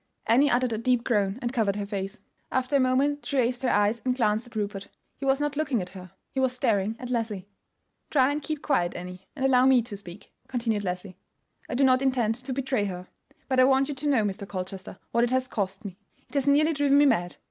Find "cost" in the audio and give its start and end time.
15.47-15.85